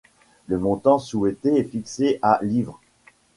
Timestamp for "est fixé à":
1.59-2.39